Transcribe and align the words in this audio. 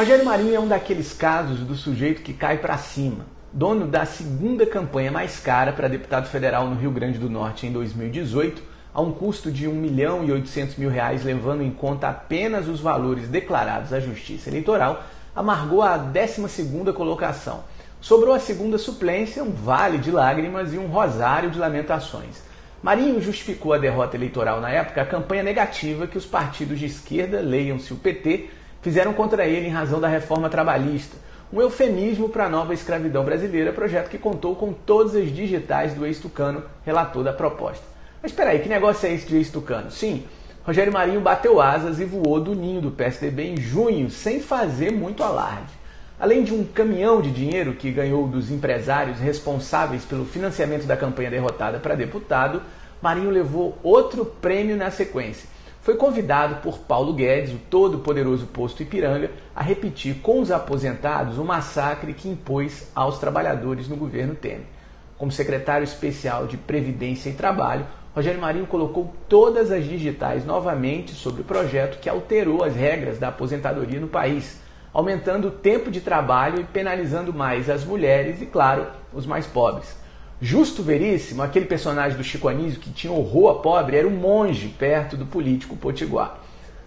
Rogério 0.00 0.24
Marinho 0.24 0.54
é 0.54 0.58
um 0.58 0.66
daqueles 0.66 1.12
casos 1.12 1.58
do 1.58 1.74
sujeito 1.74 2.22
que 2.22 2.32
cai 2.32 2.56
para 2.56 2.78
cima. 2.78 3.26
Dono 3.52 3.86
da 3.86 4.06
segunda 4.06 4.64
campanha 4.64 5.12
mais 5.12 5.38
cara 5.38 5.74
para 5.74 5.88
deputado 5.88 6.26
federal 6.26 6.66
no 6.66 6.74
Rio 6.74 6.90
Grande 6.90 7.18
do 7.18 7.28
Norte 7.28 7.66
em 7.66 7.70
2018, 7.70 8.62
a 8.94 9.02
um 9.02 9.12
custo 9.12 9.52
de 9.52 9.68
1 9.68 9.74
milhão 9.74 10.24
e 10.24 10.32
800 10.32 10.76
mil 10.76 10.88
reais, 10.88 11.22
levando 11.22 11.62
em 11.62 11.70
conta 11.70 12.08
apenas 12.08 12.66
os 12.66 12.80
valores 12.80 13.28
declarados 13.28 13.92
à 13.92 14.00
Justiça 14.00 14.48
Eleitoral, 14.48 15.04
amargou 15.36 15.82
a 15.82 15.98
12ª 15.98 16.94
colocação. 16.94 17.62
Sobrou 18.00 18.34
a 18.34 18.40
segunda 18.40 18.78
suplência, 18.78 19.44
um 19.44 19.50
vale 19.50 19.98
de 19.98 20.10
lágrimas 20.10 20.72
e 20.72 20.78
um 20.78 20.86
rosário 20.86 21.50
de 21.50 21.58
lamentações. 21.58 22.42
Marinho 22.82 23.20
justificou 23.20 23.74
a 23.74 23.78
derrota 23.78 24.16
eleitoral 24.16 24.62
na 24.62 24.70
época 24.70 25.02
a 25.02 25.06
campanha 25.06 25.42
negativa 25.42 26.06
que 26.06 26.16
os 26.16 26.24
partidos 26.24 26.78
de 26.78 26.86
esquerda, 26.86 27.42
leiam-se 27.42 27.92
o 27.92 27.96
PT, 27.96 28.48
fizeram 28.82 29.12
contra 29.12 29.46
ele 29.46 29.66
em 29.66 29.70
razão 29.70 30.00
da 30.00 30.08
reforma 30.08 30.48
trabalhista, 30.48 31.16
um 31.52 31.60
eufemismo 31.60 32.28
para 32.28 32.46
a 32.46 32.48
nova 32.48 32.72
escravidão 32.72 33.24
brasileira, 33.24 33.72
projeto 33.72 34.08
que 34.08 34.18
contou 34.18 34.54
com 34.54 34.72
todas 34.72 35.16
as 35.16 35.34
digitais 35.34 35.94
do 35.94 36.06
ex-tucano, 36.06 36.62
relator 36.84 37.24
da 37.24 37.32
proposta. 37.32 37.84
Mas 38.22 38.30
espera 38.30 38.50
aí, 38.50 38.60
que 38.60 38.68
negócio 38.68 39.08
é 39.08 39.12
esse 39.12 39.26
de 39.26 39.36
ex-tucano? 39.36 39.90
Sim, 39.90 40.24
Rogério 40.62 40.92
Marinho 40.92 41.20
bateu 41.20 41.60
asas 41.60 41.98
e 41.98 42.04
voou 42.04 42.40
do 42.40 42.54
ninho 42.54 42.80
do 42.80 42.90
PSDB 42.90 43.48
em 43.48 43.56
junho, 43.56 44.10
sem 44.10 44.40
fazer 44.40 44.92
muito 44.92 45.22
alarde. 45.22 45.72
Além 46.18 46.44
de 46.44 46.52
um 46.52 46.64
caminhão 46.64 47.20
de 47.22 47.30
dinheiro 47.30 47.72
que 47.72 47.90
ganhou 47.90 48.28
dos 48.28 48.50
empresários 48.50 49.18
responsáveis 49.18 50.04
pelo 50.04 50.26
financiamento 50.26 50.84
da 50.84 50.96
campanha 50.96 51.30
derrotada 51.30 51.78
para 51.78 51.94
deputado, 51.94 52.62
Marinho 53.02 53.30
levou 53.30 53.78
outro 53.82 54.24
prêmio 54.24 54.76
na 54.76 54.90
sequência 54.90 55.48
foi 55.82 55.96
convidado 55.96 56.56
por 56.56 56.78
Paulo 56.78 57.14
Guedes, 57.14 57.54
o 57.54 57.58
todo-poderoso 57.70 58.46
posto 58.46 58.82
Ipiranga, 58.82 59.30
a 59.56 59.62
repetir 59.62 60.16
com 60.16 60.40
os 60.40 60.50
aposentados 60.50 61.38
o 61.38 61.44
massacre 61.44 62.12
que 62.12 62.28
impôs 62.28 62.90
aos 62.94 63.18
trabalhadores 63.18 63.88
no 63.88 63.96
governo 63.96 64.34
Temer. 64.34 64.66
Como 65.16 65.32
secretário 65.32 65.84
especial 65.84 66.46
de 66.46 66.56
Previdência 66.56 67.30
e 67.30 67.34
Trabalho, 67.34 67.86
Rogério 68.14 68.40
Marinho 68.40 68.66
colocou 68.66 69.14
todas 69.28 69.70
as 69.70 69.84
digitais 69.84 70.44
novamente 70.44 71.12
sobre 71.12 71.42
o 71.42 71.44
projeto 71.44 71.98
que 72.00 72.08
alterou 72.08 72.62
as 72.62 72.74
regras 72.74 73.18
da 73.18 73.28
aposentadoria 73.28 74.00
no 74.00 74.08
país, 74.08 74.60
aumentando 74.92 75.48
o 75.48 75.52
tempo 75.52 75.90
de 75.90 76.00
trabalho 76.00 76.60
e 76.60 76.64
penalizando 76.64 77.32
mais 77.32 77.70
as 77.70 77.84
mulheres 77.84 78.42
e, 78.42 78.46
claro, 78.46 78.86
os 79.12 79.24
mais 79.24 79.46
pobres. 79.46 79.96
Justo 80.42 80.82
Veríssimo, 80.82 81.42
aquele 81.42 81.66
personagem 81.66 82.16
do 82.16 82.24
Chico 82.24 82.48
Anísio 82.48 82.80
que 82.80 82.90
tinha 82.90 83.12
horror 83.12 83.50
a 83.50 83.54
pobre, 83.56 83.98
era 83.98 84.08
um 84.08 84.16
monge 84.16 84.68
perto 84.68 85.14
do 85.14 85.26
político 85.26 85.76
potiguar. 85.76 86.40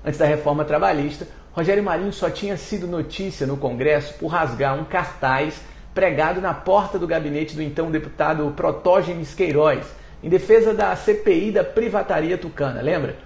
Antes 0.03 0.17
da 0.17 0.25
reforma 0.25 0.65
trabalhista, 0.65 1.27
Rogério 1.51 1.83
Marinho 1.83 2.11
só 2.11 2.31
tinha 2.31 2.57
sido 2.57 2.87
notícia 2.87 3.45
no 3.45 3.55
Congresso 3.55 4.15
por 4.15 4.29
rasgar 4.29 4.73
um 4.73 4.83
cartaz 4.83 5.61
pregado 5.93 6.41
na 6.41 6.51
porta 6.51 6.97
do 6.97 7.05
gabinete 7.05 7.55
do 7.55 7.61
então 7.61 7.91
deputado 7.91 8.51
Protógenes 8.55 9.35
Queiroz, 9.35 9.85
em 10.23 10.29
defesa 10.29 10.73
da 10.73 10.95
CPI 10.95 11.51
da 11.51 11.63
privataria 11.63 12.39
tucana, 12.39 12.81
lembra? 12.81 13.17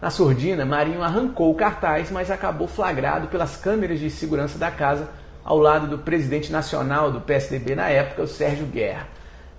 Na 0.00 0.08
surdina, 0.08 0.64
Marinho 0.64 1.02
arrancou 1.02 1.50
o 1.50 1.54
cartaz, 1.54 2.10
mas 2.10 2.30
acabou 2.30 2.66
flagrado 2.66 3.28
pelas 3.28 3.54
câmeras 3.58 4.00
de 4.00 4.08
segurança 4.08 4.56
da 4.56 4.70
casa 4.70 5.10
ao 5.44 5.58
lado 5.58 5.86
do 5.86 5.98
presidente 5.98 6.50
nacional 6.50 7.12
do 7.12 7.20
PSDB 7.20 7.74
na 7.74 7.90
época, 7.90 8.22
o 8.22 8.26
Sérgio 8.26 8.64
Guerra 8.64 9.06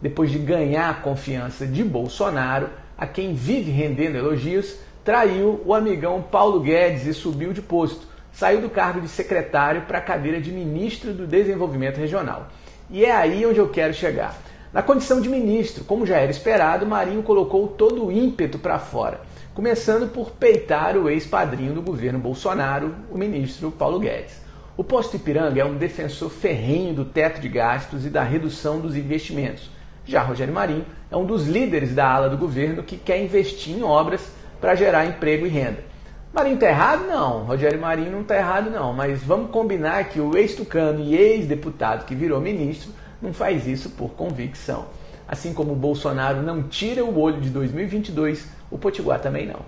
depois 0.01 0.29
de 0.29 0.37
ganhar 0.37 0.89
a 0.89 0.93
confiança 0.93 1.65
de 1.65 1.83
Bolsonaro, 1.83 2.69
a 2.97 3.05
quem 3.05 3.33
vive 3.33 3.71
rendendo 3.71 4.17
elogios, 4.17 4.77
traiu 5.03 5.61
o 5.65 5.73
amigão 5.73 6.21
Paulo 6.21 6.59
Guedes 6.59 7.05
e 7.05 7.13
subiu 7.13 7.53
de 7.53 7.61
posto. 7.61 8.07
Saiu 8.31 8.61
do 8.61 8.69
cargo 8.69 8.99
de 8.99 9.07
secretário 9.07 9.83
para 9.83 9.99
a 9.99 10.01
cadeira 10.01 10.41
de 10.41 10.51
ministro 10.51 11.13
do 11.13 11.25
Desenvolvimento 11.25 11.97
Regional. 11.97 12.47
E 12.89 13.05
é 13.05 13.11
aí 13.11 13.45
onde 13.45 13.59
eu 13.59 13.69
quero 13.69 13.93
chegar. 13.93 14.37
Na 14.73 14.81
condição 14.81 15.21
de 15.21 15.29
ministro, 15.29 15.85
como 15.85 16.05
já 16.05 16.17
era 16.17 16.31
esperado, 16.31 16.85
Marinho 16.85 17.23
colocou 17.23 17.67
todo 17.69 18.05
o 18.05 18.11
ímpeto 18.11 18.59
para 18.59 18.77
fora, 18.77 19.21
começando 19.53 20.11
por 20.11 20.31
peitar 20.31 20.97
o 20.97 21.09
ex-padrinho 21.09 21.73
do 21.73 21.81
governo 21.81 22.19
Bolsonaro, 22.19 22.93
o 23.09 23.17
ministro 23.17 23.71
Paulo 23.71 23.99
Guedes. 23.99 24.41
O 24.75 24.83
posto 24.83 25.15
Ipiranga 25.15 25.61
é 25.61 25.65
um 25.65 25.77
defensor 25.77 26.29
ferrenho 26.29 26.93
do 26.93 27.05
teto 27.05 27.39
de 27.39 27.47
gastos 27.47 28.05
e 28.05 28.09
da 28.09 28.21
redução 28.21 28.81
dos 28.81 28.97
investimentos 28.97 29.69
já 30.05 30.21
Rogério 30.21 30.53
Marinho 30.53 30.85
é 31.09 31.17
um 31.17 31.25
dos 31.25 31.47
líderes 31.47 31.95
da 31.95 32.07
ala 32.07 32.29
do 32.29 32.37
governo 32.37 32.83
que 32.83 32.97
quer 32.97 33.21
investir 33.21 33.75
em 33.75 33.83
obras 33.83 34.21
para 34.61 34.75
gerar 34.75 35.05
emprego 35.05 35.45
e 35.45 35.49
renda. 35.49 35.83
Marinho 36.31 36.55
está 36.55 36.67
errado? 36.67 37.07
Não. 37.07 37.43
Rogério 37.45 37.79
Marinho 37.79 38.11
não 38.11 38.21
está 38.21 38.35
errado, 38.35 38.69
não. 38.69 38.93
Mas 38.93 39.23
vamos 39.23 39.51
combinar 39.51 40.09
que 40.09 40.19
o 40.19 40.37
ex-tucano 40.37 40.99
e 40.99 41.15
ex-deputado 41.15 42.05
que 42.05 42.13
virou 42.13 42.41
ministro 42.41 42.91
não 43.21 43.33
faz 43.33 43.65
isso 43.65 43.89
por 43.91 44.09
convicção. 44.11 44.85
Assim 45.27 45.53
como 45.53 45.71
o 45.71 45.75
Bolsonaro 45.75 46.41
não 46.41 46.61
tira 46.63 47.03
o 47.03 47.19
olho 47.19 47.41
de 47.41 47.49
2022, 47.49 48.47
o 48.69 48.77
Potiguar 48.77 49.19
também 49.19 49.47
não. 49.47 49.61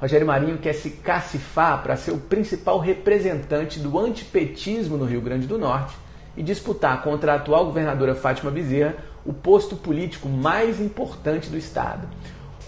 Rogério 0.00 0.26
Marinho 0.26 0.58
quer 0.58 0.72
se 0.72 0.90
cacifar 0.90 1.82
para 1.82 1.94
ser 1.94 2.10
o 2.10 2.18
principal 2.18 2.78
representante 2.78 3.78
do 3.78 3.98
antipetismo 3.98 4.96
no 4.96 5.04
Rio 5.04 5.20
Grande 5.20 5.46
do 5.46 5.58
Norte 5.58 5.94
e 6.36 6.42
disputar 6.42 7.02
contra 7.02 7.32
a 7.32 7.36
atual 7.36 7.66
governadora 7.66 8.14
Fátima 8.14 8.50
Bezerra 8.50 8.96
o 9.24 9.32
posto 9.32 9.74
político 9.76 10.28
mais 10.28 10.80
importante 10.80 11.48
do 11.48 11.56
Estado. 11.56 12.08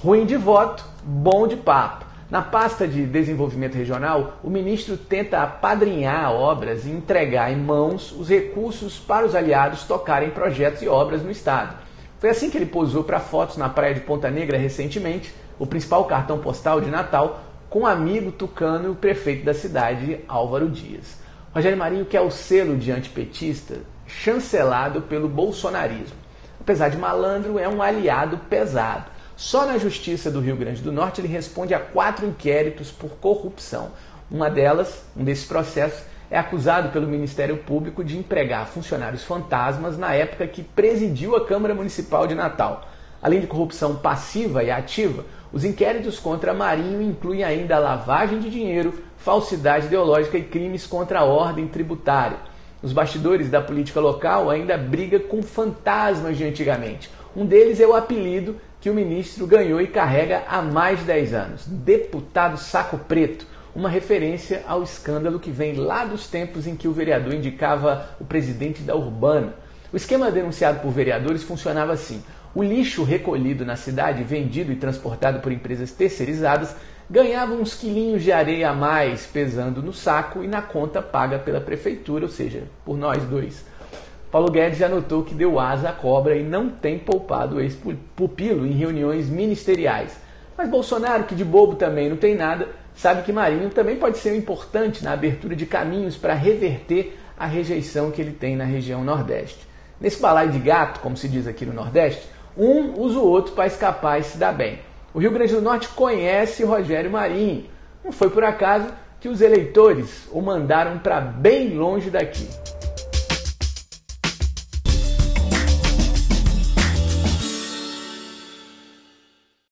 Ruim 0.03 0.25
de 0.25 0.37
voto, 0.37 0.85
bom 1.05 1.47
de 1.47 1.57
papo. 1.57 2.07
Na 2.31 2.43
pasta 2.43 2.89
de 2.89 3.07
desenvolvimento 3.07 3.77
regional, 3.77 4.39
o 4.43 4.51
ministro 4.51 4.97
tenta 4.97 5.43
apadrinhar 5.43 6.33
obras 6.33 6.85
e 6.85 6.91
entregar 6.91 7.53
em 7.53 7.57
mãos 7.57 8.11
os 8.11 8.29
recursos 8.29 8.99
para 8.99 9.25
os 9.25 9.35
aliados 9.35 9.85
tocarem 9.85 10.31
projetos 10.31 10.83
e 10.83 10.89
obras 10.89 11.23
no 11.23 11.31
Estado. 11.31 11.77
Foi 12.19 12.31
assim 12.31 12.51
que 12.51 12.59
ele 12.59 12.67
posou 12.67 13.05
para 13.05 13.21
fotos 13.21 13.57
na 13.57 13.69
praia 13.69 13.95
de 13.95 14.01
Ponta 14.01 14.31
Negra 14.31 14.59
recentemente, 14.59 15.33
o 15.59 15.67
principal 15.67 16.05
cartão 16.07 16.39
postal 16.39 16.81
de 16.81 16.91
Natal, 16.91 17.41
com 17.71 17.81
o 17.81 17.87
amigo 17.87 18.33
tucano 18.33 18.89
e 18.89 18.91
o 18.91 18.97
prefeito 18.97 19.45
da 19.45 19.55
cidade, 19.55 20.21
Álvaro 20.27 20.69
Dias. 20.69 21.21
Rogério 21.55 21.79
Marinho 21.79 22.07
quer 22.07 22.23
o 22.23 22.31
selo 22.31 22.77
de 22.77 22.91
antipetista 22.91 23.77
chancelado 24.07 25.03
pelo 25.03 25.29
bolsonarismo 25.29 26.26
apesar 26.67 26.89
de 26.89 26.97
malandro, 26.99 27.61
é 27.61 27.69
um 27.69 27.81
aliado 27.81 28.39
pesado. 28.51 29.05
Só 29.37 29.67
na 29.67 29.79
Justiça 29.79 30.33
do 30.33 30.41
Rio 30.41 30.57
Grande 30.57 30.83
do 30.83 30.91
Norte 30.91 31.21
ele 31.21 31.29
responde 31.29 31.73
a 31.73 31.79
quatro 31.79 32.27
inquéritos 32.27 32.91
por 32.91 33.11
corrupção. 33.21 33.93
Uma 34.29 34.51
delas, 34.51 35.05
um 35.17 35.23
desses 35.23 35.45
processos, 35.45 36.03
é 36.29 36.37
acusado 36.37 36.89
pelo 36.89 37.07
Ministério 37.07 37.59
Público 37.59 38.03
de 38.03 38.19
empregar 38.19 38.67
funcionários 38.67 39.23
fantasmas 39.23 39.97
na 39.97 40.13
época 40.13 40.45
que 40.49 40.65
presidiu 40.65 41.37
a 41.37 41.47
Câmara 41.47 41.73
Municipal 41.73 42.27
de 42.27 42.35
Natal. 42.35 42.89
Além 43.23 43.39
de 43.39 43.47
corrupção 43.47 43.95
passiva 43.95 44.65
e 44.65 44.71
ativa, 44.73 45.25
os 45.53 45.65
inquéritos 45.65 46.19
contra 46.19 46.53
Marinho 46.53 47.01
incluem 47.01 47.45
ainda 47.45 47.79
lavagem 47.79 48.41
de 48.41 48.51
dinheiro, 48.51 48.93
falsidade 49.19 49.87
ideológica 49.87 50.37
e 50.37 50.43
crimes 50.43 50.85
contra 50.85 51.21
a 51.21 51.25
ordem 51.25 51.69
tributária. 51.69 52.39
Os 52.87 52.93
bastidores 52.93 53.51
da 53.51 53.61
política 53.61 53.99
local 53.99 54.49
ainda 54.49 54.79
briga 54.79 55.19
com 55.19 55.43
fantasmas 55.43 56.37
de 56.37 56.45
antigamente. 56.45 57.11
Um 57.35 57.45
deles 57.45 57.81
é 57.81 57.87
o 57.87 57.97
apelido 57.97 58.61
que 58.81 58.89
o 58.89 58.95
ministro 58.95 59.45
ganhou 59.45 59.81
e 59.81 59.89
carrega 59.89 60.45
há 60.47 60.63
mais 60.63 61.01
de 61.01 61.07
10 61.07 61.35
anos: 61.35 61.67
Deputado 61.67 62.57
Saco 62.57 62.97
Preto, 62.97 63.45
uma 63.75 63.89
referência 63.89 64.63
ao 64.69 64.85
escândalo 64.85 65.41
que 65.41 65.51
vem 65.51 65.75
lá 65.75 66.05
dos 66.05 66.29
tempos 66.29 66.65
em 66.65 66.77
que 66.77 66.87
o 66.87 66.93
vereador 66.93 67.35
indicava 67.35 68.11
o 68.21 68.25
presidente 68.25 68.83
da 68.83 68.95
Urbana. 68.95 69.55
O 69.93 69.97
esquema 69.97 70.31
denunciado 70.31 70.79
por 70.79 70.93
vereadores 70.93 71.43
funcionava 71.43 71.93
assim: 71.93 72.23
o 72.57 72.63
lixo 72.63 73.05
recolhido 73.05 73.67
na 73.67 73.77
cidade, 73.77 74.25
vendido 74.25 74.73
e 74.73 74.77
transportado 74.77 75.41
por 75.41 75.53
empresas 75.53 75.93
terceirizadas, 75.93 76.75
ganhava 77.09 77.53
uns 77.53 77.75
quilinhos 77.75 78.23
de 78.23 78.33
areia 78.33 78.71
a 78.71 78.75
mais 78.75 79.27
pesando 79.27 79.83
no 79.83 79.93
saco 79.93 80.43
e 80.43 80.49
na 80.49 80.63
conta 80.63 81.03
paga 81.03 81.39
pela 81.39 81.61
prefeitura, 81.61 82.25
ou 82.25 82.31
seja, 82.31 82.63
por 82.83 82.97
nós 82.97 83.23
dois. 83.25 83.63
Paulo 84.31 84.51
Guedes 84.51 84.79
já 84.79 84.89
notou 84.89 85.23
que 85.23 85.35
deu 85.35 85.61
asa 85.61 85.91
à 85.91 85.93
cobra 85.93 86.35
e 86.35 86.43
não 86.43 86.71
tem 86.71 86.99
poupado 86.99 87.57
o 87.57 87.61
ex-pupilo 87.61 88.67
em 88.67 88.73
reuniões 88.73 89.29
ministeriais. 89.29 90.17
Mas 90.57 90.71
Bolsonaro, 90.71 91.25
que 91.25 91.35
de 91.35 91.45
bobo 91.45 91.75
também 91.75 92.09
não 92.09 92.17
tem 92.17 92.35
nada, 92.35 92.69
sabe 92.95 93.21
que 93.21 93.35
Marinho 93.35 93.69
também 93.69 93.97
pode 93.97 94.17
ser 94.17 94.35
importante 94.35 95.05
na 95.05 95.13
abertura 95.13 95.55
de 95.55 95.67
caminhos 95.67 96.17
para 96.17 96.33
reverter 96.33 97.19
a 97.39 97.45
rejeição 97.45 98.11
que 98.11 98.23
ele 98.23 98.33
tem 98.33 98.57
na 98.57 98.65
região 98.65 99.05
Nordeste. 99.05 99.69
Nesse 100.01 100.23
balaio 100.23 100.51
de 100.51 100.59
gato, 100.59 101.01
como 101.01 101.19
se 101.19 101.29
diz 101.29 101.47
aqui 101.47 101.67
no 101.67 101.75
Nordeste, 101.75 102.36
um 102.57 103.01
usa 103.01 103.19
o 103.19 103.27
outro 103.27 103.53
para 103.53 103.67
escapar 103.67 104.21
e 104.21 104.25
se 104.25 104.39
dar 104.39 104.53
bem. 104.53 104.81
O 105.13 105.19
Rio 105.19 105.31
Grande 105.31 105.55
do 105.55 105.63
Norte 105.63 105.89
conhece 105.89 106.65
Rogério 106.65 107.11
Marinho. 107.11 107.65
Não 108.05 108.13
foi 108.13 108.31
por 108.31 108.45
acaso 108.45 108.89
que 109.21 109.29
os 109.29 109.41
eleitores 109.41 110.29
o 110.31 110.41
mandaram 110.41 110.99
para 110.99 111.21
bem 111.21 111.77
longe 111.77 112.11
daqui. 112.11 112.49